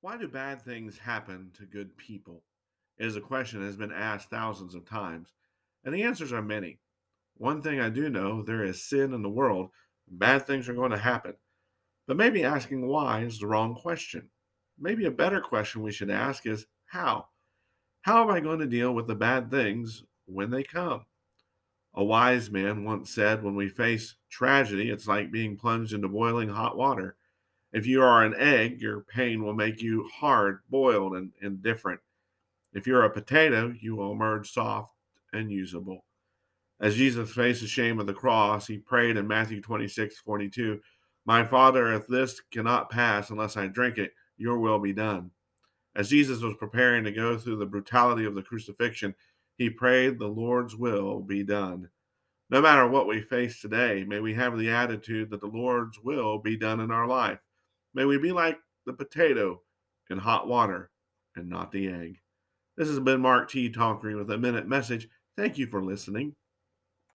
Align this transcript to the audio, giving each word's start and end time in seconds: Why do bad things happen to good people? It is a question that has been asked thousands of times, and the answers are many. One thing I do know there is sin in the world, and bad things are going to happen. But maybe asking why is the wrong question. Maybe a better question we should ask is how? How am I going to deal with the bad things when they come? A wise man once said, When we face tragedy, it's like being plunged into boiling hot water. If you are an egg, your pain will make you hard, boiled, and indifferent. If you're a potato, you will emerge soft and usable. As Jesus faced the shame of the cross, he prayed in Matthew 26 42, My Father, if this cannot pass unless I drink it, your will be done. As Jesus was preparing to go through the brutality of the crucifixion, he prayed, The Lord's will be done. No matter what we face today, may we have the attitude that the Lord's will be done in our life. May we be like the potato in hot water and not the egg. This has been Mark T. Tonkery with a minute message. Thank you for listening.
Why 0.00 0.16
do 0.16 0.28
bad 0.28 0.62
things 0.62 0.98
happen 0.98 1.50
to 1.54 1.64
good 1.64 1.96
people? 1.96 2.44
It 2.98 3.06
is 3.06 3.16
a 3.16 3.20
question 3.20 3.60
that 3.60 3.66
has 3.66 3.76
been 3.76 3.92
asked 3.92 4.30
thousands 4.30 4.76
of 4.76 4.84
times, 4.84 5.32
and 5.84 5.92
the 5.92 6.04
answers 6.04 6.32
are 6.32 6.42
many. 6.42 6.78
One 7.34 7.62
thing 7.62 7.80
I 7.80 7.88
do 7.88 8.08
know 8.08 8.42
there 8.42 8.62
is 8.62 8.82
sin 8.82 9.12
in 9.12 9.22
the 9.22 9.28
world, 9.28 9.70
and 10.08 10.18
bad 10.18 10.46
things 10.46 10.68
are 10.68 10.74
going 10.74 10.92
to 10.92 10.98
happen. 10.98 11.34
But 12.06 12.16
maybe 12.16 12.44
asking 12.44 12.86
why 12.86 13.22
is 13.22 13.40
the 13.40 13.48
wrong 13.48 13.74
question. 13.74 14.30
Maybe 14.78 15.04
a 15.04 15.10
better 15.10 15.40
question 15.40 15.82
we 15.82 15.90
should 15.90 16.10
ask 16.10 16.46
is 16.46 16.66
how? 16.86 17.26
How 18.02 18.22
am 18.22 18.30
I 18.30 18.38
going 18.38 18.60
to 18.60 18.66
deal 18.66 18.94
with 18.94 19.08
the 19.08 19.16
bad 19.16 19.50
things 19.50 20.04
when 20.26 20.50
they 20.50 20.62
come? 20.62 21.06
A 21.92 22.04
wise 22.04 22.50
man 22.52 22.84
once 22.84 23.10
said, 23.10 23.42
When 23.42 23.56
we 23.56 23.68
face 23.68 24.14
tragedy, 24.30 24.90
it's 24.90 25.08
like 25.08 25.32
being 25.32 25.56
plunged 25.56 25.92
into 25.92 26.08
boiling 26.08 26.50
hot 26.50 26.76
water. 26.76 27.16
If 27.72 27.86
you 27.86 28.02
are 28.02 28.24
an 28.24 28.34
egg, 28.38 28.80
your 28.80 29.00
pain 29.00 29.42
will 29.42 29.54
make 29.54 29.82
you 29.82 30.08
hard, 30.14 30.60
boiled, 30.70 31.16
and 31.16 31.30
indifferent. 31.42 32.00
If 32.72 32.86
you're 32.86 33.04
a 33.04 33.10
potato, 33.10 33.74
you 33.78 33.96
will 33.96 34.12
emerge 34.12 34.50
soft 34.50 34.94
and 35.32 35.50
usable. 35.50 36.04
As 36.80 36.96
Jesus 36.96 37.30
faced 37.30 37.60
the 37.60 37.66
shame 37.66 37.98
of 37.98 38.06
the 38.06 38.14
cross, 38.14 38.66
he 38.66 38.78
prayed 38.78 39.16
in 39.16 39.26
Matthew 39.26 39.60
26 39.60 40.18
42, 40.18 40.80
My 41.26 41.44
Father, 41.44 41.92
if 41.92 42.06
this 42.06 42.40
cannot 42.52 42.90
pass 42.90 43.30
unless 43.30 43.56
I 43.56 43.66
drink 43.66 43.98
it, 43.98 44.12
your 44.36 44.58
will 44.58 44.78
be 44.78 44.92
done. 44.92 45.30
As 45.96 46.10
Jesus 46.10 46.40
was 46.40 46.54
preparing 46.56 47.04
to 47.04 47.10
go 47.10 47.36
through 47.36 47.56
the 47.56 47.66
brutality 47.66 48.24
of 48.24 48.34
the 48.34 48.42
crucifixion, 48.42 49.14
he 49.56 49.68
prayed, 49.68 50.18
The 50.18 50.28
Lord's 50.28 50.76
will 50.76 51.20
be 51.20 51.42
done. 51.42 51.88
No 52.50 52.62
matter 52.62 52.86
what 52.86 53.08
we 53.08 53.20
face 53.20 53.60
today, 53.60 54.04
may 54.06 54.20
we 54.20 54.32
have 54.34 54.56
the 54.56 54.70
attitude 54.70 55.30
that 55.30 55.40
the 55.40 55.48
Lord's 55.48 55.98
will 55.98 56.38
be 56.38 56.56
done 56.56 56.80
in 56.80 56.90
our 56.90 57.06
life. 57.06 57.40
May 57.94 58.04
we 58.04 58.18
be 58.18 58.32
like 58.32 58.58
the 58.86 58.92
potato 58.92 59.62
in 60.10 60.18
hot 60.18 60.46
water 60.46 60.90
and 61.36 61.48
not 61.48 61.72
the 61.72 61.88
egg. 61.88 62.18
This 62.76 62.88
has 62.88 63.00
been 63.00 63.20
Mark 63.20 63.50
T. 63.50 63.70
Tonkery 63.70 64.16
with 64.16 64.30
a 64.30 64.38
minute 64.38 64.68
message. 64.68 65.08
Thank 65.36 65.58
you 65.58 65.66
for 65.66 65.82
listening. 65.82 66.34